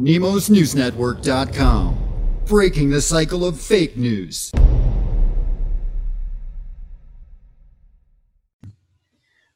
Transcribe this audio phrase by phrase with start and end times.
[0.00, 1.96] NemosNewsNetwork.com.
[2.46, 4.50] Breaking the cycle of fake news.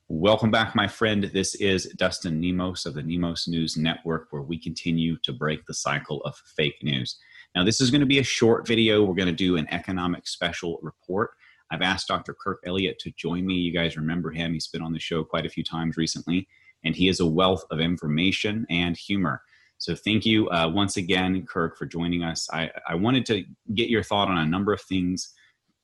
[0.08, 1.24] Welcome back, my friend.
[1.32, 5.72] This is Dustin Nemos of the Nemos News Network, where we continue to break the
[5.72, 7.16] cycle of fake news.
[7.54, 9.02] Now, this is going to be a short video.
[9.02, 11.30] We're going to do an economic special report.
[11.70, 12.34] I've asked Dr.
[12.34, 13.54] Kirk Elliott to join me.
[13.54, 14.52] You guys remember him.
[14.52, 16.46] He's been on the show quite a few times recently,
[16.84, 19.40] and he is a wealth of information and humor.
[19.78, 22.48] So, thank you uh, once again, Kirk, for joining us.
[22.52, 25.34] I, I wanted to get your thought on a number of things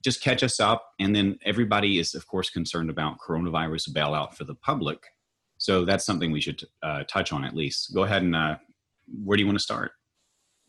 [0.03, 0.93] just catch us up.
[0.99, 5.03] And then everybody is, of course, concerned about coronavirus bailout for the public.
[5.59, 7.95] So that's something we should uh, touch on at least.
[7.95, 8.57] Go ahead and uh,
[9.25, 9.93] where do you want to start?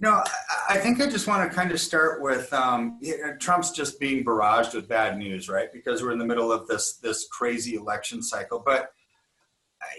[0.02, 0.24] No,
[0.68, 3.00] I think I just want to kind of start with um,
[3.40, 5.72] Trump's just being barraged with bad news, right?
[5.72, 8.64] Because we're in the middle of this this crazy election cycle.
[8.66, 8.90] But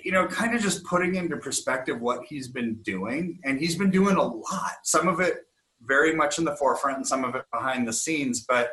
[0.05, 3.91] you know, kind of just putting into perspective what he's been doing, and he's been
[3.91, 4.73] doing a lot.
[4.85, 5.39] Some of it
[5.83, 8.45] very much in the forefront, and some of it behind the scenes.
[8.47, 8.73] But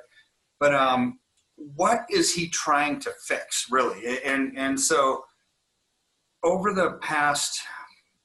[0.59, 1.19] but um,
[1.55, 4.19] what is he trying to fix, really?
[4.23, 5.23] And and so
[6.43, 7.59] over the past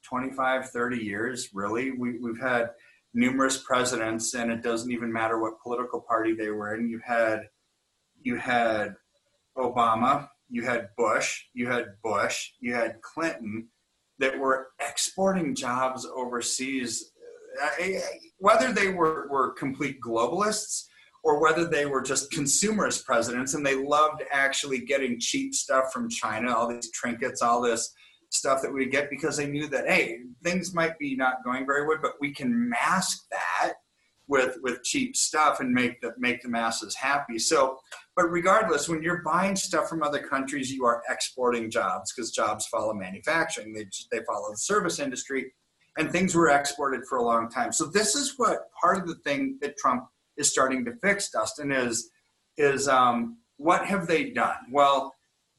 [0.04, 2.70] 25, 30 years, really, we, we've had
[3.14, 6.88] numerous presidents, and it doesn't even matter what political party they were in.
[6.88, 7.48] You had
[8.20, 8.94] you had
[9.56, 13.66] Obama, you had Bush, you had Bush, you had Clinton
[14.20, 17.10] that were exporting jobs overseas,
[17.60, 17.84] uh,
[18.38, 20.84] whether they were, were complete globalists
[21.24, 26.08] or whether they were just consumerist presidents and they loved actually getting cheap stuff from
[26.08, 27.92] China, all these trinkets, all this
[28.30, 31.84] stuff that we get because they knew that hey, things might be not going very
[31.84, 33.33] well, but we can mask that
[34.26, 37.38] with with cheap stuff and make the make the masses happy.
[37.38, 37.78] So,
[38.16, 42.66] but regardless, when you're buying stuff from other countries, you are exporting jobs because jobs
[42.66, 43.72] follow manufacturing.
[43.72, 45.52] They they follow the service industry,
[45.98, 47.72] and things were exported for a long time.
[47.72, 51.70] So this is what part of the thing that Trump is starting to fix, Dustin,
[51.70, 52.10] is
[52.56, 54.56] is um, what have they done?
[54.70, 55.14] Well,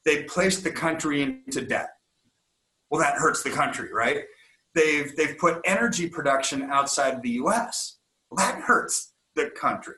[0.05, 1.89] they placed the country into debt.
[2.89, 4.23] Well, that hurts the country, right?
[4.73, 7.97] They've they've put energy production outside of the U.S.
[8.37, 9.95] That hurts the country.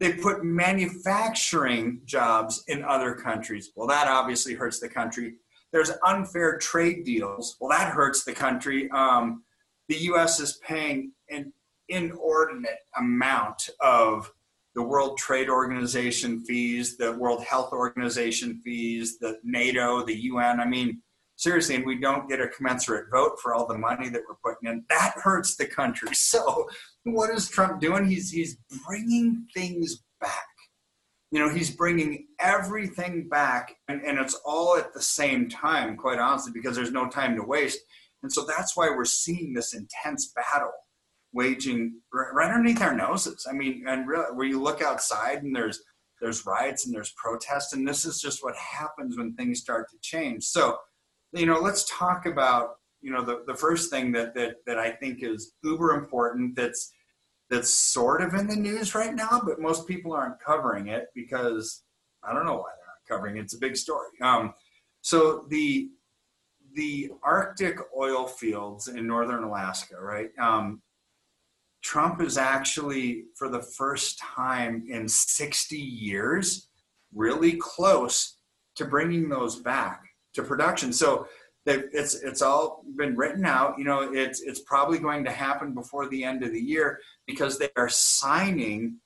[0.00, 3.70] They put manufacturing jobs in other countries.
[3.76, 5.34] Well, that obviously hurts the country.
[5.72, 7.56] There's unfair trade deals.
[7.60, 8.90] Well, that hurts the country.
[8.90, 9.44] Um,
[9.88, 10.40] the U.S.
[10.40, 11.52] is paying an
[11.88, 14.30] inordinate amount of
[14.74, 20.60] the World Trade Organization fees, the World Health Organization fees, the NATO, the UN.
[20.60, 21.00] I mean,
[21.36, 24.68] seriously, and we don't get a commensurate vote for all the money that we're putting
[24.70, 24.84] in.
[24.90, 26.08] That hurts the country.
[26.14, 26.68] So,
[27.04, 28.06] what is Trump doing?
[28.06, 28.56] He's he's
[28.86, 30.32] bringing things back.
[31.30, 36.18] You know, he's bringing everything back, and, and it's all at the same time, quite
[36.18, 37.80] honestly, because there's no time to waste.
[38.22, 40.72] And so that's why we're seeing this intense battle
[41.32, 43.46] waging right underneath our noses.
[43.50, 45.82] I mean, and really, where you look outside and there's
[46.20, 49.98] there's riots and there's protests, and this is just what happens when things start to
[50.00, 50.44] change.
[50.44, 50.78] So,
[51.32, 54.90] you know, let's talk about you know the, the first thing that that that I
[54.90, 56.56] think is uber important.
[56.56, 56.90] That's
[57.50, 61.82] that's sort of in the news right now, but most people aren't covering it because
[62.22, 63.42] I don't know why they're not covering it.
[63.42, 64.08] It's a big story.
[64.22, 64.54] Um,
[65.02, 65.90] so the
[66.74, 70.30] the Arctic oil fields in northern Alaska, right?
[70.40, 70.80] Um,
[71.82, 76.68] Trump is actually, for the first time in 60 years,
[77.14, 78.38] really close
[78.76, 80.92] to bringing those back to production.
[80.92, 81.28] So
[81.66, 83.78] it's it's all been written out.
[83.78, 87.58] You know, it's it's probably going to happen before the end of the year because
[87.58, 88.98] they are signing,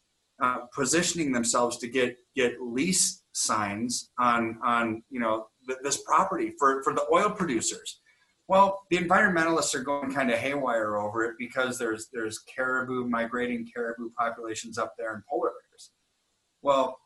[0.42, 6.52] uh, positioning themselves to get get lease signs on on you know th- this property
[6.58, 8.00] for for the oil producers.
[8.48, 13.68] Well, the environmentalists are going kind of haywire over it because there's there's caribou migrating
[13.72, 15.90] caribou populations up there and polar bears.
[16.62, 16.98] Well,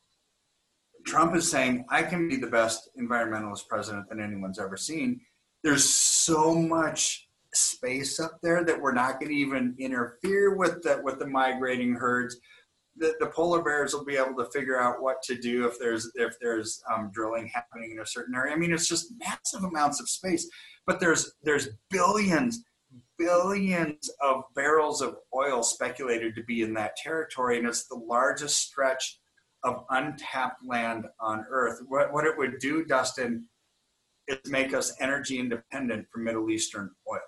[1.04, 5.20] Trump is saying I can be the best environmentalist president that anyone's ever seen.
[5.62, 11.00] There's so much space up there that we're not going to even interfere with the
[11.02, 12.36] with the migrating herds.
[12.96, 16.10] The, the, polar bears will be able to figure out what to do if there's
[16.14, 18.52] if there's um, drilling happening in a certain area.
[18.52, 20.46] I mean, it's just massive amounts of space
[20.86, 22.64] but there's there's billions
[23.18, 28.58] billions of barrels of oil speculated to be in that territory and it's the largest
[28.58, 29.18] stretch
[29.64, 33.48] of untapped land on earth what, what it would do dustin
[34.28, 37.20] is make us energy independent from middle eastern oil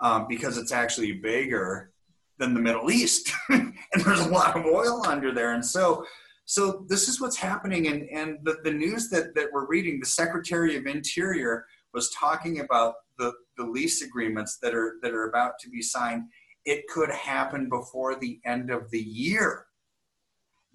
[0.00, 1.92] um, because it's actually bigger
[2.38, 3.74] than the middle east and
[4.04, 6.04] there's a lot of oil under there and so
[6.44, 10.06] so this is what's happening and, and the, the news that, that we're reading the
[10.06, 15.52] secretary of interior was talking about the, the lease agreements that are that are about
[15.60, 16.22] to be signed
[16.68, 19.64] it could happen before the end of the year.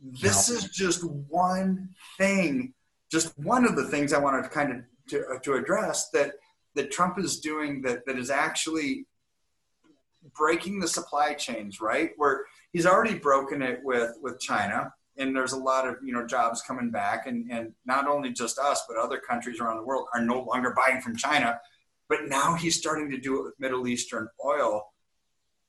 [0.02, 0.56] This no.
[0.56, 2.74] is just one thing,
[3.12, 4.78] just one of the things I wanted to kind of
[5.10, 6.34] to, uh, to address that
[6.76, 9.06] that Trump is doing that that is actually
[10.36, 12.12] breaking the supply chains, right?
[12.18, 16.26] Where he's already broken it with with China, and there's a lot of you know
[16.26, 20.08] jobs coming back, and and not only just us, but other countries around the world
[20.14, 21.60] are no longer buying from China,
[22.10, 24.88] but now he's starting to do it with Middle Eastern oil.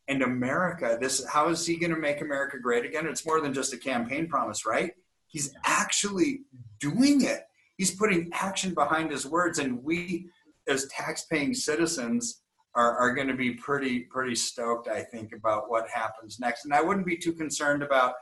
[0.06, 3.06] And America, this how is he going to make America great again?
[3.06, 4.92] It's more than just a campaign promise, right?
[5.28, 6.42] He's actually
[6.78, 7.40] doing it.
[7.76, 10.28] He's putting action behind his words, and we,
[10.68, 12.42] as tax-paying citizens,
[12.74, 16.64] are, are going to be pretty pretty stoked, I think, about what happens next.
[16.64, 18.14] And I wouldn't be too concerned about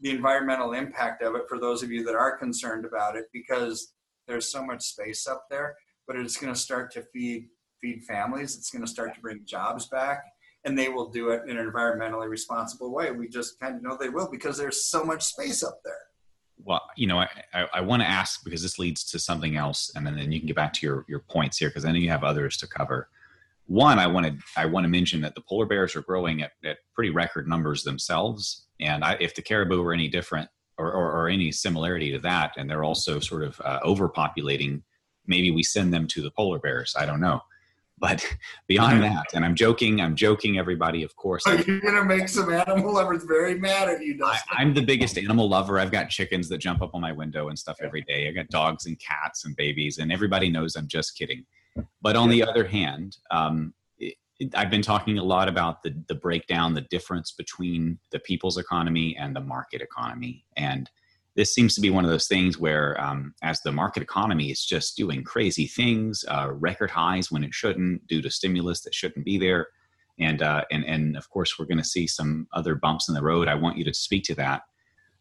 [0.00, 3.92] the environmental impact of it for those of you that are concerned about it, because
[4.26, 5.76] there's so much space up there.
[6.06, 7.48] But it's going to start to feed
[7.80, 8.56] feed families.
[8.56, 10.24] It's going to start to bring jobs back,
[10.64, 13.10] and they will do it in an environmentally responsible way.
[13.10, 16.07] We just kind of know they will because there's so much space up there.
[16.64, 19.90] Well, you know, I, I, I want to ask because this leads to something else,
[19.94, 21.98] and then, then you can get back to your, your points here because I know
[21.98, 23.08] you have others to cover
[23.68, 26.52] one, I want to I want to mention that the polar bears are growing at,
[26.64, 31.12] at pretty record numbers themselves, and I, if the caribou are any different or, or,
[31.12, 34.80] or, any similarity to that, and they're also sort of uh, overpopulating,
[35.26, 36.94] maybe we send them to the polar bears.
[36.98, 37.40] I don't know,
[37.98, 38.24] but
[38.66, 41.02] beyond that, and I'm joking, I'm joking, everybody.
[41.02, 44.56] Of course, are you gonna make some animal lovers very mad at you, Dustin?
[44.56, 45.78] I, am the biggest animal lover.
[45.78, 48.28] I've got chickens that jump up on my window and stuff every day.
[48.28, 51.44] I got dogs and cats and babies, and everybody knows I'm just kidding.
[52.02, 54.16] But on the other hand, um, it,
[54.54, 59.16] I've been talking a lot about the, the breakdown, the difference between the people's economy
[59.16, 60.44] and the market economy.
[60.56, 60.90] And
[61.38, 64.64] this seems to be one of those things where, um, as the market economy is
[64.64, 69.24] just doing crazy things, uh, record highs when it shouldn't, due to stimulus that shouldn't
[69.24, 69.68] be there,
[70.18, 73.22] and uh, and and of course we're going to see some other bumps in the
[73.22, 73.46] road.
[73.46, 74.62] I want you to speak to that.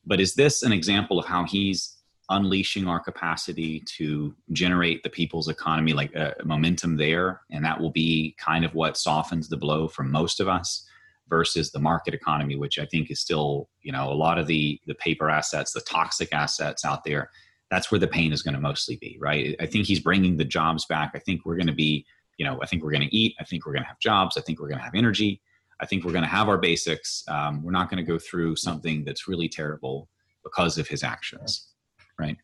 [0.08, 1.98] But is this an example of how he's
[2.30, 7.92] unleashing our capacity to generate the people's economy like uh, momentum there and that will
[7.92, 10.86] be kind of what softens the blow for most of us
[11.30, 14.80] versus the market economy which i think is still you know a lot of the
[14.88, 17.30] the paper assets the toxic assets out there
[17.70, 19.54] that's where the pain is going to mostly be right?
[19.60, 21.12] I think he's bringing the jobs back.
[21.16, 22.06] I think we're going to be
[22.38, 23.36] you know i think we're going to eat.
[23.40, 24.38] I think we're going to have jobs.
[24.38, 25.42] I think we're going to have energy.
[25.80, 27.24] I think we're going to have our basics.
[27.28, 30.08] Um, we're not going to go through something that's really terrible
[30.44, 31.74] because of his actions
[32.20, 32.38] right?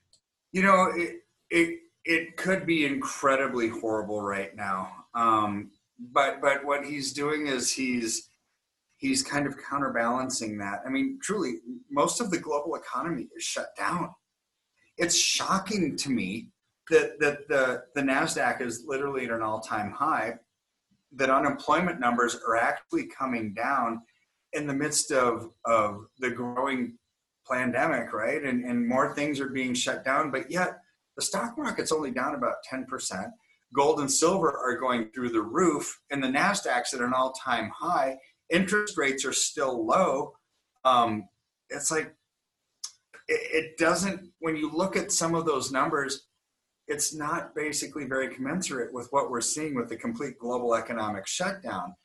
[0.51, 4.91] You know, it it it could be incredibly horrible right now.
[5.15, 5.71] Um,
[6.12, 8.29] but but what he's doing is he's
[9.03, 10.81] he's kind of counterbalancing that.
[10.85, 11.55] I mean, truly,
[11.91, 14.09] most of the global economy is shut down.
[14.97, 16.50] It's shocking to me
[16.89, 20.35] that that the the Nasdaq is literally at an all time high.
[21.15, 24.01] That unemployment numbers are actually coming down
[24.53, 26.97] in the midst of of the growing
[27.51, 28.41] pandemic, right?
[28.41, 30.79] And, and more things are being shut down, but yet
[31.17, 33.29] the stock market's only down about 10%.
[33.75, 37.69] Gold and silver are going through the roof, and the NASDAQ's at an all time
[37.75, 38.17] high.
[38.50, 40.34] Interest rates are still low.
[40.86, 41.28] Um,
[41.69, 42.13] it's like,
[43.28, 46.28] it, it doesn't, when you look at some of those numbers,
[46.88, 51.95] it's not basically very commensurate with what we're seeing with the complete global economic shutdown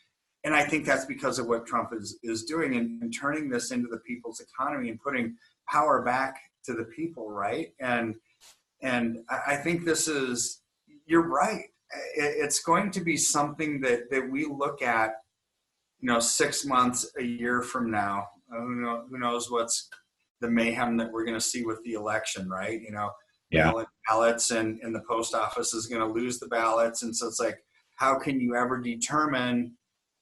[0.44, 3.70] and I think that's because of what Trump is is doing and, and, turning this
[3.70, 5.36] into the people's economy and putting
[5.68, 7.72] power back to the people, right?
[7.80, 8.14] And
[8.82, 10.62] and I think this is
[11.06, 11.64] you're right.
[12.14, 15.16] It's going to be something that that we look at,
[16.00, 18.26] you know, six months, a year from now.
[18.50, 19.88] Who knows, who knows what's
[20.40, 22.80] the mayhem that we're going to see with the election, right?
[22.80, 23.10] You know,
[23.50, 23.72] yeah.
[24.08, 27.40] ballots and and the post office is going to lose the ballots, and so it's
[27.40, 27.58] like,
[27.96, 29.76] how can you ever determine?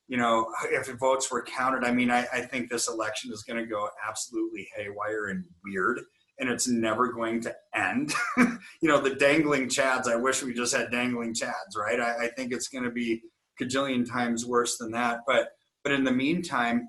[0.09, 3.59] you know, if votes were counted, I mean, I, I think this election is going
[3.59, 6.01] to go absolutely haywire and weird,
[6.39, 8.15] and it's never going to end.
[8.37, 11.99] you know, the dangling chads, I wish we just had dangling chads, right?
[11.99, 13.21] I, I think it's going to be
[13.61, 15.21] cajillion times worse than that.
[15.27, 15.49] But
[15.87, 16.89] but in the meantime,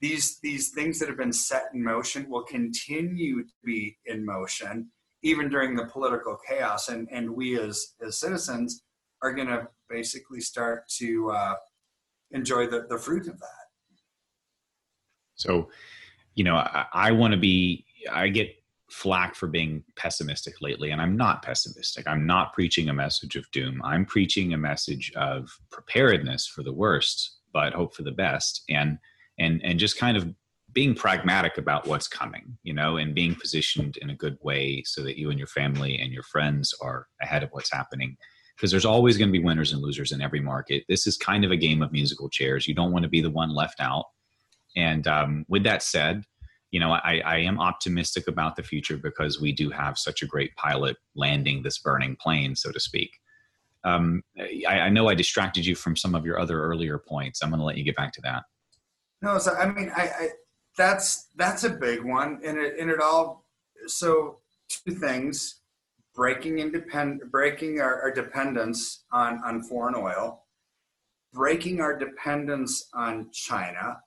[0.00, 4.90] these these things that have been set in motion will continue to be in motion
[5.22, 8.82] even during the political chaos, and and we as as citizens
[9.20, 11.56] are going to basically start to uh,
[12.30, 13.66] enjoy the, the fruit of that.
[15.34, 15.68] So,
[16.34, 18.48] you know, I, I want to be, I get
[18.90, 22.06] flack for being pessimistic lately, and I'm not pessimistic.
[22.06, 23.82] I'm not preaching a message of doom.
[23.84, 28.62] I'm preaching a message of preparedness for the worst, but hope for the best.
[28.68, 28.98] And,
[29.38, 30.32] and, and just kind of
[30.72, 35.02] being pragmatic about what's coming, you know, and being positioned in a good way so
[35.02, 38.16] that you and your family and your friends are ahead of what's happening
[38.56, 40.84] because there's always going to be winners and losers in every market.
[40.88, 42.66] This is kind of a game of musical chairs.
[42.66, 44.06] You don't want to be the one left out.
[44.76, 46.24] And um, with that said,
[46.70, 50.26] you know, I, I am optimistic about the future because we do have such a
[50.26, 53.10] great pilot landing this burning plane, so to speak.
[53.84, 57.42] Um, I, I, know I distracted you from some of your other earlier points.
[57.42, 58.42] I'm going to let you get back to that.
[59.22, 60.28] No, so I mean, I, I
[60.76, 63.44] that's that's a big one, and it and it all.
[63.86, 65.62] So two things:
[66.14, 70.44] breaking independent, breaking our, our dependence on on foreign oil,
[71.32, 73.98] breaking our dependence on China,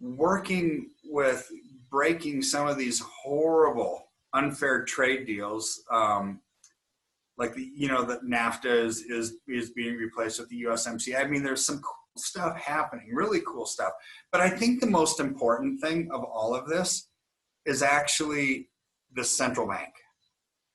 [0.00, 1.48] working with
[1.90, 6.40] breaking some of these horrible unfair trade deals um,
[7.38, 11.24] like the you know that NAFTA is is is being replaced with the USMCA.
[11.24, 13.92] I mean, there's some cool stuff happening, really cool stuff.
[14.32, 17.08] But I think the most important thing of all of this
[17.66, 18.70] is actually
[19.14, 19.92] the central bank,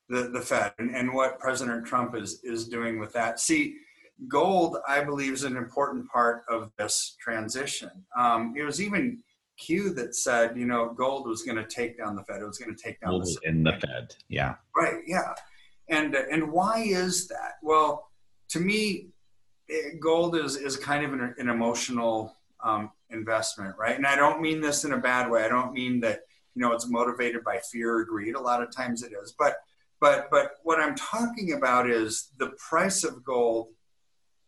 [0.09, 3.39] the the Fed, and, and what President Trump is is doing with that.
[3.39, 3.75] See,
[4.27, 7.89] gold, I believe, is an important part of this transition.
[8.17, 9.23] Um, it was even
[9.57, 12.41] Q that said, you know, gold was going to take down the Fed.
[12.41, 14.15] It was going to take down gold the in the Fed.
[14.27, 14.55] Yeah.
[14.75, 15.01] Right.
[15.05, 15.33] Yeah.
[15.91, 17.55] And and why is that?
[17.61, 18.09] Well,
[18.49, 19.09] to me,
[19.69, 23.95] eh, gold is is kind of an, an emotional um, investment, right?
[23.95, 25.43] And I don't mean this in a bad way.
[25.43, 26.21] I don't mean that
[26.55, 28.35] you know it's motivated by fear or greed.
[28.35, 29.57] A lot of times it is, but
[29.99, 33.67] but but what I'm talking about is the price of gold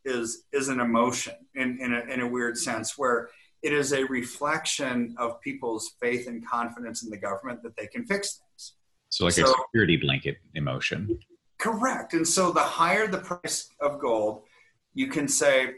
[0.06, 3.30] is is an emotion in in a, in a weird sense where
[3.62, 8.06] it is a reflection of people's faith and confidence in the government that they can
[8.06, 8.74] fix things.
[9.10, 11.20] So, like so, a security blanket emotion.
[11.64, 12.14] Correct.
[12.14, 14.44] And so, the higher the price of gold,
[14.94, 15.76] you can say,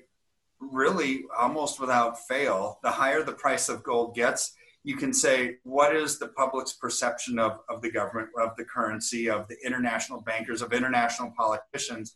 [0.60, 5.96] really, almost without fail, the higher the price of gold gets, you can say, what
[5.96, 10.64] is the public's perception of, of the government, of the currency, of the international bankers,
[10.64, 12.16] of international politicians?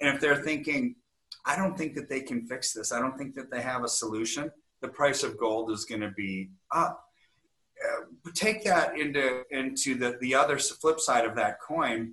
[0.00, 0.94] And if they're thinking,
[1.44, 3.88] I don't think that they can fix this, I don't think that they have a
[3.88, 4.50] solution
[4.80, 7.02] the price of gold is going to be up.
[7.84, 12.12] Uh, take that into into the the other flip side of that coin.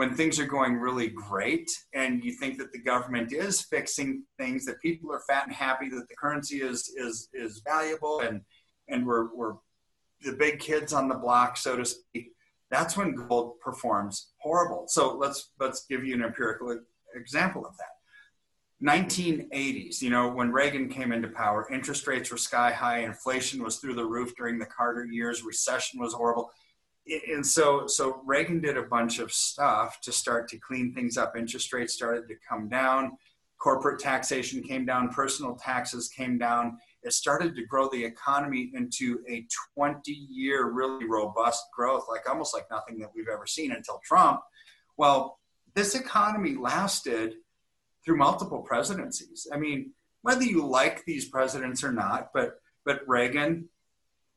[0.00, 4.64] When things are going really great, and you think that the government is fixing things,
[4.64, 8.40] that people are fat and happy, that the currency is is is valuable, and
[8.88, 9.56] and we're we're
[10.22, 12.32] the big kids on the block, so to speak.
[12.70, 14.84] That's when gold performs horrible.
[14.88, 16.80] So let's let's give you an empirical
[17.14, 18.00] example of that.
[18.82, 23.76] 1980s, you know, when Reagan came into power, interest rates were sky high, inflation was
[23.76, 26.50] through the roof during the Carter years, recession was horrible.
[27.28, 31.36] And so, so Reagan did a bunch of stuff to start to clean things up.
[31.36, 33.16] Interest rates started to come down,
[33.58, 36.78] corporate taxation came down, personal taxes came down.
[37.02, 42.54] It started to grow the economy into a 20 year, really robust growth, like almost
[42.54, 44.40] like nothing that we've ever seen until Trump.
[44.96, 45.38] Well,
[45.74, 47.34] this economy lasted
[48.04, 49.46] through multiple presidencies.
[49.52, 53.68] I mean, whether you like these presidents or not, but but Reagan,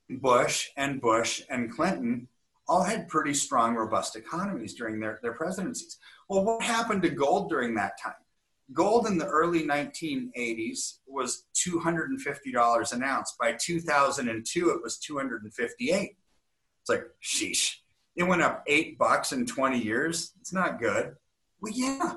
[0.10, 2.28] Bush, and Bush and Clinton
[2.68, 5.98] all had pretty strong, robust economies during their, their presidencies.
[6.30, 8.14] Well, what happened to gold during that time?
[8.72, 13.36] Gold in the early 1980s was $250 an ounce.
[13.40, 16.18] By 2002, it was 258.
[16.82, 17.76] It's like, sheesh.
[18.16, 20.34] It went up eight bucks in 20 years.
[20.40, 21.16] It's not good.
[21.60, 22.16] Well, yeah,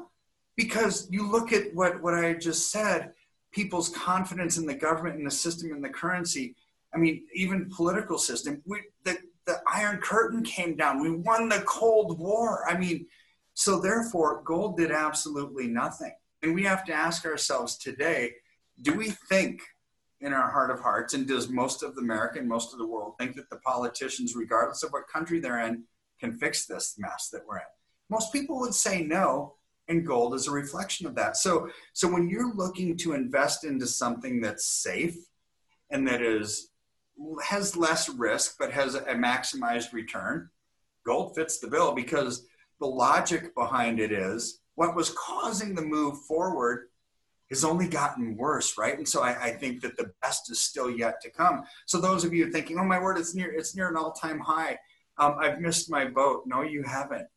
[0.57, 3.13] because you look at what, what I just said,
[3.53, 6.55] people's confidence in the government and the system and the currency.
[6.95, 8.63] I mean, even political system.
[8.67, 11.01] We, the, the Iron Curtain came down.
[11.01, 12.69] We won the Cold War.
[12.69, 13.07] I mean,
[13.55, 16.15] so therefore, gold did absolutely nothing.
[16.43, 18.35] And we have to ask ourselves today
[18.83, 19.63] do we think
[20.21, 23.15] in our heart of hearts, and does most of America and most of the world
[23.19, 25.85] think that the politicians, regardless of what country they're in,
[26.19, 27.65] can fix this mess that we're in?
[28.09, 29.55] Most people would say no,
[29.89, 31.37] and gold is a reflection of that.
[31.37, 35.17] So, so when you're looking to invest into something that's safe
[35.91, 36.71] and that is
[37.43, 40.51] has less risk but has a maximized return,
[41.05, 42.47] gold fits the bill because
[42.81, 46.89] the logic behind it is what was causing the move forward
[47.51, 48.97] has only gotten worse, right?
[48.97, 51.63] And so I, I, think that the best is still yet to come.
[51.87, 54.79] So those of you thinking, "Oh my word, it's near it's near an all-time high,"
[55.19, 56.43] um, I've missed my boat.
[56.47, 57.29] No, you haven't.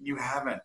[0.00, 0.60] You haven't.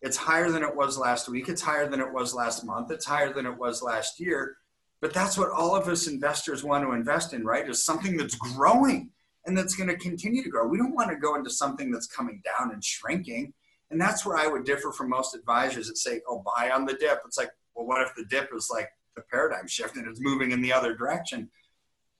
[0.00, 1.48] It's higher than it was last week.
[1.48, 2.90] It's higher than it was last month.
[2.90, 4.56] It's higher than it was last year.
[5.00, 7.68] But that's what all of us investors want to invest in, right?
[7.68, 9.10] Is something that's growing
[9.44, 10.66] and that's going to continue to grow.
[10.66, 13.52] We don't want to go into something that's coming down and shrinking.
[13.90, 16.94] And that's where I would differ from most advisors that say, oh, buy on the
[16.94, 17.20] dip.
[17.24, 20.50] It's like, well, what if the dip is like the paradigm shift and it's moving
[20.50, 21.48] in the other direction?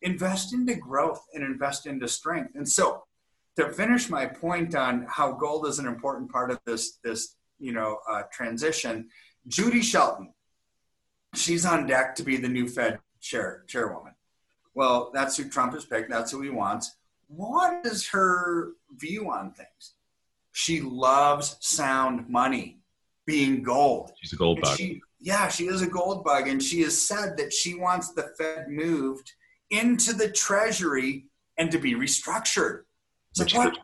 [0.02, 2.54] Invest into growth and invest into strength.
[2.54, 3.04] And so
[3.56, 7.72] to finish my point on how gold is an important part of this, this you
[7.72, 9.08] know uh, transition
[9.48, 10.32] Judy Shelton,
[11.36, 14.14] she's on deck to be the new Fed chair chairwoman.
[14.74, 16.10] Well, that's who Trump has picked.
[16.10, 16.96] That's who he wants.
[17.28, 19.94] What is her view on things?
[20.52, 22.78] She loves sound money,
[23.26, 24.12] being gold.
[24.20, 24.76] She's a gold bug.
[24.76, 28.30] She, yeah, she is a gold bug, and she has said that she wants the
[28.38, 29.32] Fed moved
[29.70, 31.26] into the Treasury
[31.58, 32.82] and to be restructured.
[33.32, 33.78] So what?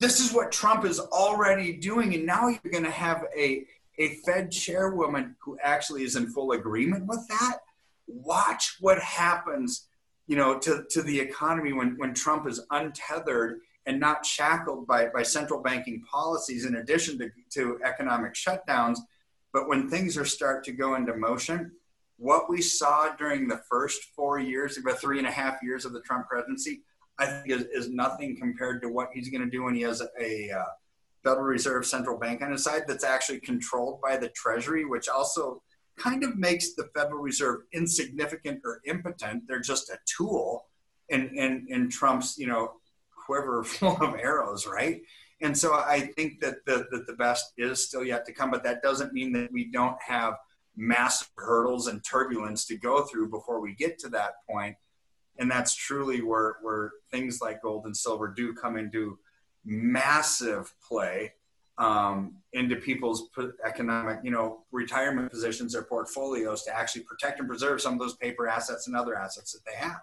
[0.00, 3.64] This is what Trump is already doing, and now you're going to have a
[3.98, 7.58] a Fed chairwoman who actually is in full agreement with that.
[8.06, 9.86] Watch what happens,
[10.26, 15.06] you know, to, to the economy when, when Trump is untethered and not shackled by,
[15.08, 18.98] by central banking policies in addition to, to economic shutdowns.
[19.52, 21.72] But when things are start to go into motion,
[22.16, 25.92] what we saw during the first four years, about three and a half years of
[25.92, 26.82] the Trump presidency,
[27.18, 30.02] I think is, is nothing compared to what he's going to do when he has
[30.20, 30.64] a uh,
[31.24, 35.62] Federal Reserve central bank on his side that's actually controlled by the Treasury, which also
[35.96, 39.44] kind of makes the Federal Reserve insignificant or impotent.
[39.48, 40.66] They're just a tool
[41.08, 42.72] in, in, in Trump's, you know,
[43.26, 45.00] quiver full of arrows, right?
[45.40, 48.64] And so I think that the, that the best is still yet to come, but
[48.64, 50.34] that doesn't mean that we don't have
[50.76, 54.76] massive hurdles and turbulence to go through before we get to that point.
[55.38, 59.18] And that's truly where, where things like gold and silver do come into
[59.64, 61.32] massive play
[61.78, 63.30] um, into people's
[63.64, 68.14] economic, you know, retirement positions or portfolios to actually protect and preserve some of those
[68.16, 70.00] paper assets and other assets that they have.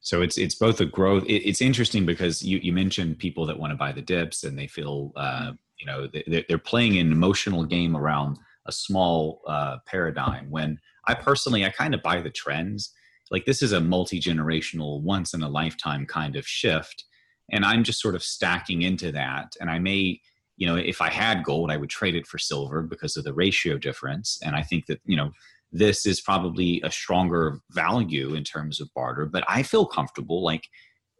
[0.00, 1.24] So it's it's both a growth.
[1.24, 4.58] It, it's interesting because you you mentioned people that want to buy the dips and
[4.58, 9.76] they feel uh, you know they, they're playing an emotional game around a small uh,
[9.86, 10.50] paradigm.
[10.50, 12.92] When I personally I kind of buy the trends.
[13.30, 17.04] Like this is a multi generational, once in a lifetime kind of shift,
[17.50, 19.54] and I'm just sort of stacking into that.
[19.60, 20.20] And I may
[20.56, 23.34] you know if I had gold I would trade it for silver because of the
[23.34, 24.38] ratio difference.
[24.42, 25.30] And I think that you know
[25.74, 30.68] this is probably a stronger value in terms of barter but i feel comfortable like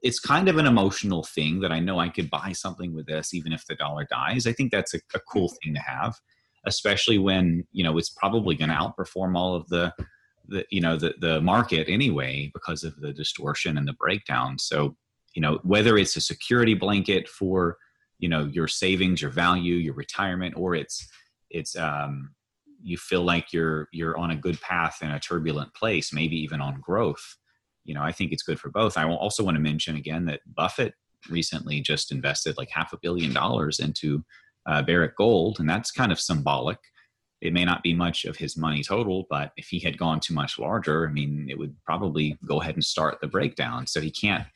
[0.03, 3.35] it's kind of an emotional thing that i know i could buy something with this
[3.35, 6.15] even if the dollar dies i think that's a, a cool thing to have
[6.67, 9.93] especially when you know it's probably going to outperform all of the
[10.47, 14.97] the you know the the market anyway because of the distortion and the breakdown so
[15.35, 17.77] you know whether it's a security blanket for
[18.19, 21.07] you know your savings your value your retirement or it's
[21.51, 22.35] it's um
[22.83, 26.61] you feel like you're you're on a good path in a turbulent place maybe even
[26.61, 27.37] on growth
[27.85, 28.97] you know i think it's good for both.
[28.97, 30.95] I also want to mention again that buffett
[31.31, 34.25] recently just invested like half a billion dollars into
[34.67, 36.79] uh, barrick gold and that's kind of symbolic.
[37.41, 40.35] It may not be much of his money total but if he had gone too
[40.35, 43.87] much larger i mean it would probably go ahead and start the breakdown.
[43.87, 44.47] So he can't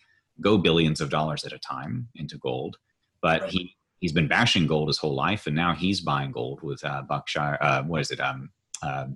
[0.40, 2.76] go billions of dollars at a time into gold
[3.20, 3.50] but right.
[3.50, 7.02] he he's been bashing gold his whole life, and now he's buying gold with uh,
[7.02, 7.58] Buckshire.
[7.60, 8.20] Uh, what is it?
[8.20, 8.50] Um,
[8.82, 9.06] uh,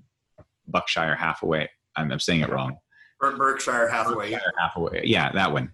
[0.69, 1.69] Buckshire Hathaway.
[1.97, 2.77] I'm, I'm, saying it wrong.
[3.21, 4.33] Berkshire Hathaway.
[4.33, 5.03] Berkshire Hathaway.
[5.05, 5.73] Yeah, that one.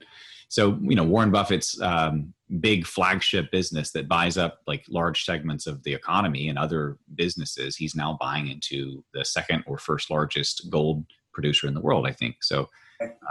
[0.49, 5.67] So you know Warren Buffett's um, big flagship business that buys up like large segments
[5.67, 7.77] of the economy and other businesses.
[7.77, 12.13] He's now buying into the second or first largest gold producer in the world, I
[12.13, 12.43] think.
[12.43, 12.69] So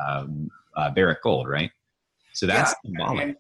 [0.08, 1.72] um, uh, Barrick Gold, right?
[2.38, 3.24] So that's yeah, symbolic.
[3.24, 3.36] And,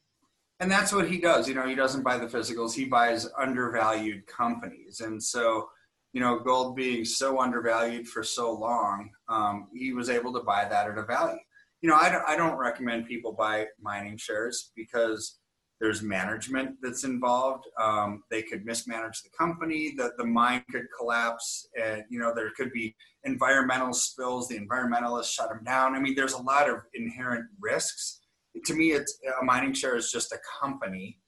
[0.59, 1.47] and that's what he does.
[1.47, 5.01] You know, he doesn't buy the physicals; he buys undervalued companies.
[5.01, 5.69] And so,
[6.13, 10.65] you know, gold being so undervalued for so long, um, he was able to buy
[10.67, 11.37] that at a value.
[11.81, 15.37] You know, I don't, I don't recommend people buy mining shares because
[15.79, 17.65] there's management that's involved.
[17.79, 19.93] Um, they could mismanage the company.
[19.95, 21.69] The, the mine could collapse.
[21.79, 24.47] And, you know, there could be environmental spills.
[24.47, 25.93] The environmentalists shut them down.
[25.93, 28.21] I mean, there's a lot of inherent risks
[28.65, 31.19] to me, it's a mining share is just a company,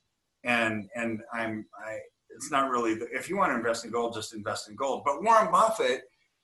[0.44, 1.98] and and I'm I.
[2.36, 2.96] It's not really.
[2.96, 5.04] The, if you want to invest in gold, just invest in gold.
[5.06, 6.02] But Warren Buffett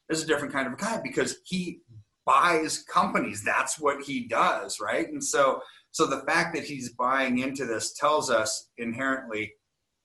[0.09, 1.81] is a different kind of guy because he
[2.25, 3.43] buys companies.
[3.43, 5.07] That's what he does, right?
[5.07, 9.53] And so so the fact that he's buying into this tells us inherently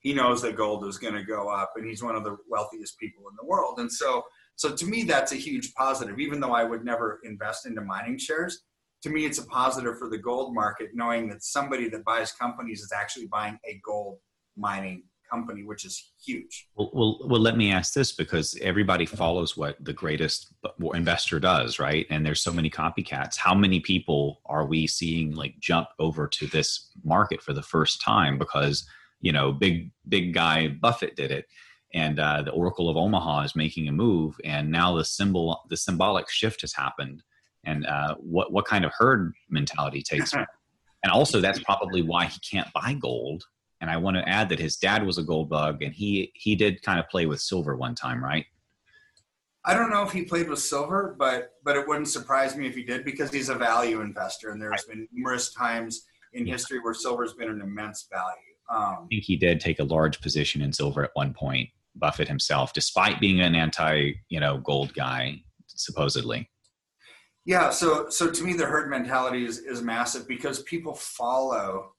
[0.00, 2.98] he knows that gold is going to go up, and he's one of the wealthiest
[2.98, 3.78] people in the world.
[3.78, 4.22] And so
[4.56, 6.20] so to me, that's a huge positive.
[6.20, 8.62] Even though I would never invest into mining shares,
[9.02, 12.80] to me, it's a positive for the gold market, knowing that somebody that buys companies
[12.80, 14.18] is actually buying a gold
[14.56, 16.68] mining company, which is huge.
[16.74, 20.52] Well, well, well, let me ask this because everybody follows what the greatest
[20.94, 22.06] investor does, right?
[22.10, 23.36] And there's so many copycats.
[23.36, 28.02] How many people are we seeing like jump over to this market for the first
[28.02, 28.86] time because
[29.20, 31.46] you know big big guy Buffett did it?
[31.92, 35.76] And uh, the Oracle of Omaha is making a move, and now the symbol, the
[35.76, 37.22] symbolic shift has happened
[37.64, 40.46] and uh, what what kind of herd mentality takes him.
[41.02, 43.44] And also, that's probably why he can't buy gold.
[43.80, 46.54] And I want to add that his dad was a gold bug, and he he
[46.54, 48.44] did kind of play with silver one time, right?
[49.64, 52.74] I don't know if he played with silver, but but it wouldn't surprise me if
[52.74, 56.02] he did because he's a value investor, and there's been numerous times
[56.34, 56.52] in yeah.
[56.52, 58.36] history where silver's been an immense value.
[58.68, 61.70] Um, I think he did take a large position in silver at one point.
[61.96, 66.49] Buffett himself, despite being an anti, you know, gold guy, supposedly.
[67.44, 71.92] Yeah, so so to me, the herd mentality is is massive because people follow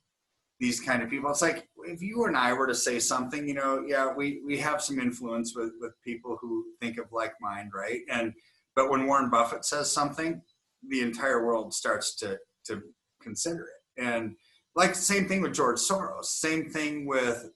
[0.59, 1.29] these kind of people.
[1.31, 4.57] It's like if you and I were to say something, you know, yeah, we we
[4.59, 8.01] have some influence with with people who think of like mind, right?
[8.09, 8.33] And
[8.75, 10.41] but when Warren Buffett says something,
[10.87, 12.81] the entire world starts to to
[13.21, 14.03] consider it.
[14.03, 14.35] And
[14.75, 17.49] like same thing with George Soros, same thing with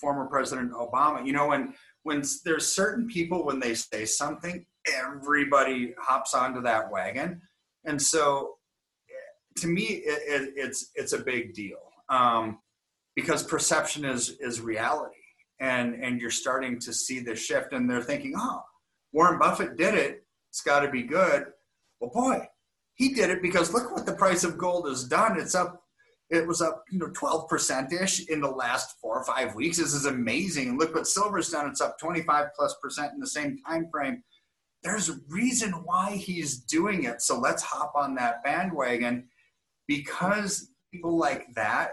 [0.00, 1.26] former President Obama.
[1.26, 4.64] You know, when when there's certain people when they say something,
[4.94, 7.40] everybody hops onto that wagon,
[7.84, 8.54] and so
[9.58, 12.58] to me, it, it, it's it's a big deal um,
[13.14, 15.16] because perception is is reality,
[15.60, 18.62] and and you're starting to see this shift, and they're thinking, oh,
[19.12, 21.46] Warren Buffett did it, it's got to be good.
[22.00, 22.46] Well, boy,
[22.94, 25.38] he did it because look what the price of gold has done.
[25.38, 25.82] It's up.
[26.30, 29.78] It was up, you know, 12% ish in the last four or five weeks.
[29.78, 30.76] This is amazing.
[30.76, 31.70] Look what silver's done.
[31.70, 34.22] It's up 25 plus percent in the same time frame.
[34.82, 37.20] There's a reason why he's doing it.
[37.20, 39.28] So let's hop on that bandwagon
[39.86, 41.92] because people like that,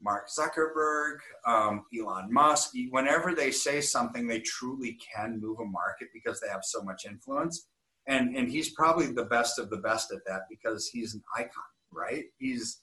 [0.00, 6.08] Mark Zuckerberg, um, Elon Musk, whenever they say something, they truly can move a market
[6.12, 7.66] because they have so much influence.
[8.08, 11.50] And, and he's probably the best of the best at that because he's an icon,
[11.92, 12.24] right?
[12.38, 12.80] He's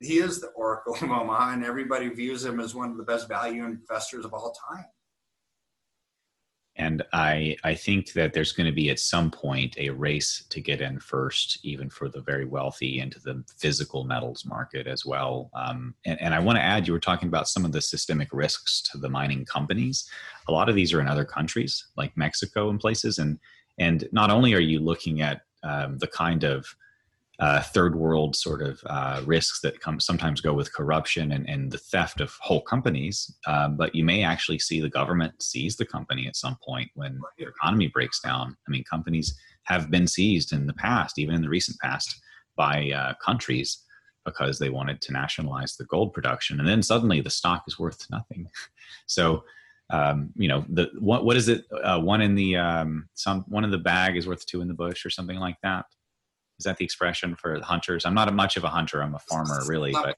[0.00, 3.28] he is the Oracle of Omaha, and everybody views him as one of the best
[3.28, 4.84] value investors of all time
[6.92, 10.60] and I I think that there's going to be at some point a race to
[10.60, 15.50] get in first, even for the very wealthy, into the physical metals market as well.
[15.54, 18.28] Um, and, and I want to add, you were talking about some of the systemic
[18.32, 20.08] risks to the mining companies.
[20.48, 23.38] A lot of these are in other countries, like Mexico and places, and
[23.78, 26.76] and not only are you looking at um, the kind of
[27.42, 31.72] uh, third world sort of uh, risks that come sometimes go with corruption and, and
[31.72, 33.34] the theft of whole companies.
[33.48, 37.20] Uh, but you may actually see the government seize the company at some point when
[37.36, 38.56] the economy breaks down.
[38.68, 42.14] I mean, companies have been seized in the past, even in the recent past,
[42.56, 43.82] by uh, countries
[44.24, 48.06] because they wanted to nationalize the gold production, and then suddenly the stock is worth
[48.10, 48.48] nothing.
[49.06, 49.42] so.
[49.90, 53.62] Um, you know the what what is it uh, one in the um, some one
[53.62, 55.84] in the bag is worth two in the bush or something like that
[56.62, 58.06] is that the expression for hunters?
[58.06, 59.02] I'm not a much of a hunter.
[59.02, 59.90] I'm a farmer, really.
[59.90, 60.16] But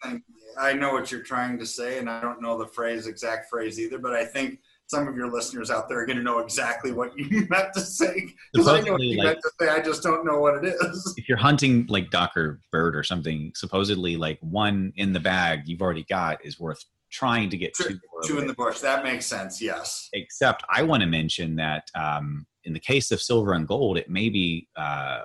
[0.59, 3.81] I know what you're trying to say, and I don't know the phrase, exact phrase
[3.81, 3.99] either.
[3.99, 7.13] But I think some of your listeners out there are going to know exactly what
[7.19, 9.69] you meant to say because I know what you like, meant to say.
[9.71, 11.15] I just don't know what it is.
[11.17, 15.63] If you're hunting like duck or bird or something, supposedly like one in the bag
[15.65, 17.99] you've already got is worth trying to get two.
[18.27, 18.81] Two in the bush.
[18.81, 19.63] That makes sense.
[19.63, 20.11] Yes.
[20.13, 24.11] Except I want to mention that um, in the case of silver and gold, it
[24.11, 24.69] may be.
[24.77, 25.23] Uh,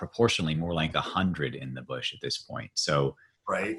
[0.00, 2.70] proportionally more like a hundred in the bush at this point.
[2.72, 3.14] So,
[3.46, 3.76] right.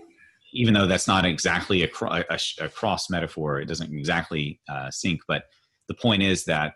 [0.54, 5.22] Even though that's not exactly a, a, a cross metaphor, it doesn't exactly uh, sync.
[5.28, 5.46] But
[5.88, 6.76] the point is that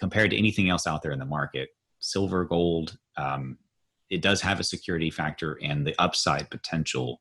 [0.00, 3.58] compared to anything else out there in the market, silver, gold, um,
[4.08, 7.20] it does have a security factor, and the upside potential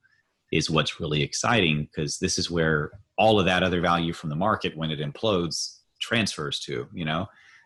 [0.53, 4.35] is what's really exciting because this is where all of that other value from the
[4.37, 6.87] market, when it implodes, transfers to.
[6.93, 7.25] You know,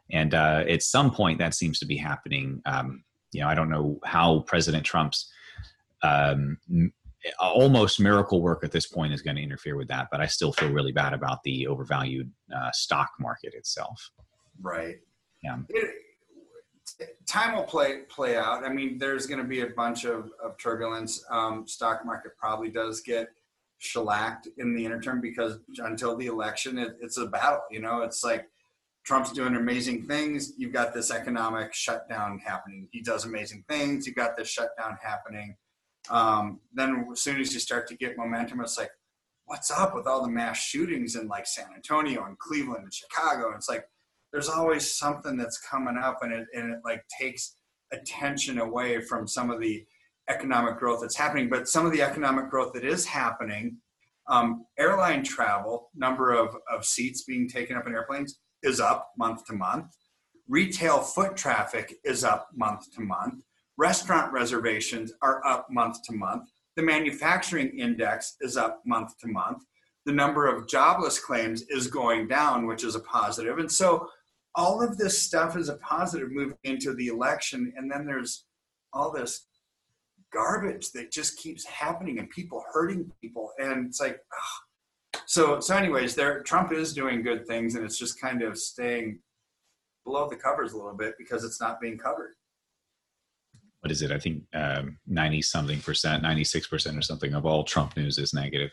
[0.10, 2.64] and uh, at some point that seems to be happening.
[2.66, 5.32] Um, you know, I don't know how President Trump's
[6.04, 6.58] um,
[7.40, 10.52] almost miracle work at this point is going to interfere with that, but I still
[10.54, 14.12] feel really bad about the overvalued uh, stock market itself.
[14.62, 14.98] Right.
[15.44, 15.58] Yeah.
[15.70, 15.96] It,
[17.28, 18.64] time will play play out.
[18.64, 21.24] I mean, there's going to be a bunch of, of turbulence.
[21.30, 23.30] Um, stock market probably does get
[23.78, 27.62] shellacked in the interim because until the election, it, it's a battle.
[27.72, 28.48] You know, it's like
[29.04, 30.54] Trump's doing amazing things.
[30.58, 32.88] You've got this economic shutdown happening.
[32.92, 34.06] He does amazing things.
[34.06, 35.56] You've got this shutdown happening.
[36.10, 38.92] Um, then as soon as you start to get momentum, it's like,
[39.46, 43.48] what's up with all the mass shootings in like San Antonio and Cleveland and Chicago?
[43.48, 43.86] And it's like
[44.32, 47.56] there's always something that's coming up, and it and it like takes
[47.92, 49.84] attention away from some of the
[50.30, 51.50] economic growth that's happening.
[51.50, 53.78] But some of the economic growth that is happening,
[54.30, 59.46] um, airline travel, number of, of seats being taken up in airplanes is up month
[59.46, 59.96] to month.
[60.48, 63.44] Retail foot traffic is up month to month.
[63.78, 66.50] Restaurant reservations are up month to month.
[66.76, 69.64] The manufacturing index is up month to month.
[70.06, 73.60] The number of jobless claims is going down, which is a positive.
[73.60, 74.08] And so
[74.56, 77.74] all of this stuff is a positive moving into the election.
[77.76, 78.46] And then there's
[78.94, 79.48] all this
[80.34, 83.52] garbage that just keeps happening and people hurting people.
[83.60, 84.64] And it's like, ugh,
[85.32, 89.20] so so anyways there trump is doing good things and it's just kind of staying
[90.06, 92.34] below the covers a little bit because it's not being covered.
[93.82, 94.12] What is it?
[94.12, 94.44] I think
[95.08, 98.72] ninety um, something percent, ninety six percent or something of all Trump news is negative.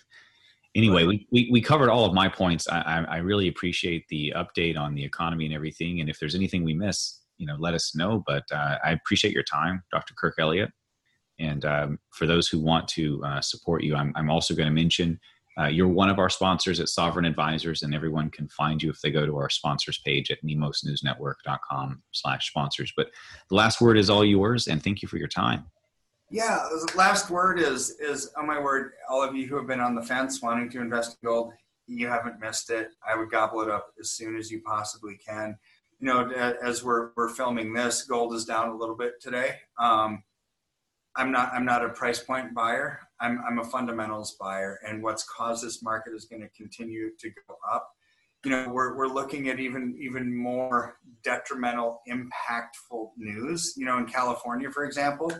[0.75, 2.69] Anyway, we, we, we covered all of my points.
[2.69, 6.01] I, I, I really appreciate the update on the economy and everything.
[6.01, 8.23] And if there's anything we miss, you know, let us know.
[8.27, 10.13] But uh, I appreciate your time, Dr.
[10.15, 10.71] Kirk Elliott.
[11.39, 14.75] And um, for those who want to uh, support you, I'm, I'm also going to
[14.75, 15.19] mention
[15.59, 19.01] uh, you're one of our sponsors at Sovereign Advisors, and everyone can find you if
[19.01, 22.93] they go to our sponsors page at nemosnewsnetwork.com slash sponsors.
[22.97, 23.09] But
[23.49, 25.65] the last word is all yours, and thank you for your time.
[26.31, 28.93] Yeah, the last word is is on my word.
[29.09, 31.53] All of you who have been on the fence wanting to invest in gold,
[31.87, 32.91] you haven't missed it.
[33.09, 35.57] I would gobble it up as soon as you possibly can.
[35.99, 36.31] You know,
[36.63, 39.57] as we're we're filming this, gold is down a little bit today.
[39.81, 40.23] Um,
[41.17, 43.01] I'm not I'm not a price point buyer.
[43.21, 47.29] I'm I'm a fundamentals buyer, and what's caused this market is going to continue to
[47.29, 47.91] go up.
[48.45, 53.75] You know, we're we're looking at even even more detrimental, impactful news.
[53.77, 55.33] You know, in California, for example,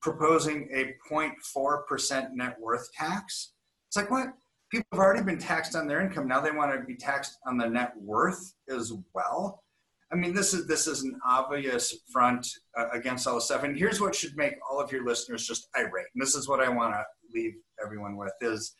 [0.00, 3.52] proposing a 0.4 percent net worth tax.
[3.88, 4.28] It's like what?
[4.70, 6.28] People have already been taxed on their income.
[6.28, 9.64] Now they want to be taxed on the net worth as well.
[10.12, 12.46] I mean, this is this is an obvious front
[12.76, 13.40] uh, against all.
[13.62, 16.06] And here's what should make all of your listeners just irate.
[16.14, 18.74] And this is what I want to leave everyone with: is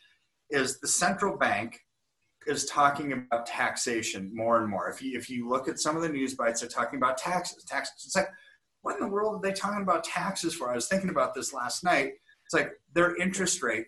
[0.49, 1.79] is the central bank
[2.47, 4.89] is talking about taxation more and more.
[4.89, 7.63] If you if you look at some of the news bites, they're talking about taxes.
[7.63, 8.05] Taxes.
[8.05, 8.29] It's like,
[8.81, 10.69] what in the world are they talking about taxes for?
[10.69, 12.13] I was thinking about this last night.
[12.45, 13.85] It's like their interest rate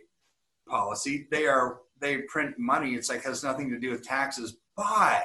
[0.70, 1.28] policy.
[1.30, 2.96] They are they print money.
[2.96, 5.24] It's like has nothing to do with taxes, but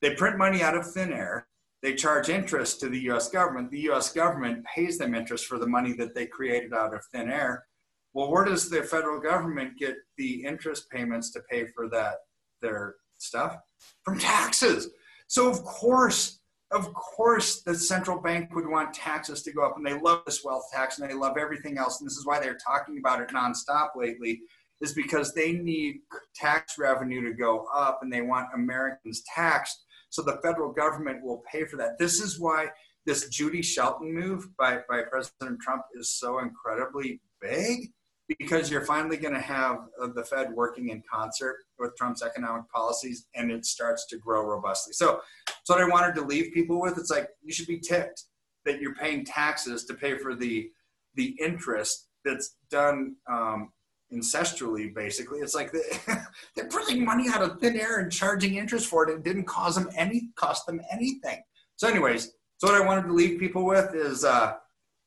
[0.00, 1.46] they print money out of thin air.
[1.82, 3.70] They charge interest to the US government.
[3.70, 7.30] The US government pays them interest for the money that they created out of thin
[7.30, 7.64] air.
[8.12, 12.16] Well, where does the federal government get the interest payments to pay for that
[12.60, 13.56] their stuff?
[14.04, 14.90] From taxes.
[15.28, 16.40] So of course,
[16.72, 20.44] of course the central bank would want taxes to go up and they love this
[20.44, 22.00] wealth tax and they love everything else.
[22.00, 24.40] And this is why they're talking about it nonstop lately,
[24.80, 26.00] is because they need
[26.34, 31.42] tax revenue to go up and they want Americans taxed so the federal government will
[31.50, 31.98] pay for that.
[31.98, 32.68] This is why
[33.06, 37.90] this Judy Shelton move by, by President Trump is so incredibly big
[38.38, 42.70] because you're finally going to have uh, the Fed working in concert with Trump's economic
[42.70, 44.92] policies and it starts to grow robustly.
[44.92, 45.20] So,
[45.64, 48.24] so what I wanted to leave people with, it's like you should be ticked
[48.64, 50.70] that you're paying taxes to pay for the
[51.16, 53.72] the interest that's done um,
[54.12, 55.40] ancestrally basically.
[55.40, 55.80] It's like they,
[56.56, 59.74] they're printing money out of thin air and charging interest for it it didn't cause
[59.74, 61.42] them any cost them anything.
[61.76, 64.54] So anyways so what i wanted to leave people with is uh,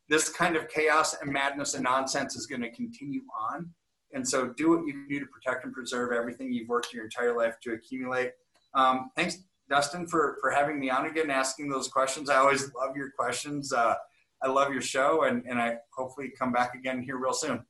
[0.09, 3.69] this kind of chaos and madness and nonsense is going to continue on.
[4.13, 7.35] And so do what you do to protect and preserve everything you've worked your entire
[7.35, 8.31] life to accumulate.
[8.73, 9.37] Um, thanks
[9.69, 12.29] dustin for for having me on again asking those questions.
[12.29, 13.71] I always love your questions.
[13.71, 13.95] Uh,
[14.43, 17.63] i love your show and, and i hopefully come back again here real soon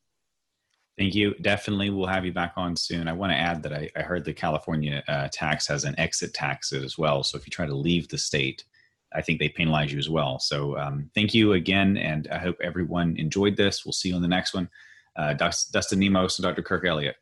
[0.98, 1.34] Thank you.
[1.42, 3.08] Definitely, we'll have you back on soon.
[3.08, 6.34] I want to add that I, I heard the California uh, tax has an exit
[6.36, 7.24] tax as well.
[7.24, 8.64] So if you try to leave the state,
[9.12, 10.38] I think they penalize you as well.
[10.40, 13.86] So um, thank you again, and I hope everyone enjoyed this.
[13.86, 14.70] We'll see you on the next one.
[15.16, 16.62] Uh, Dustin Nemos and Dr.
[16.62, 17.16] Kirk Elliott.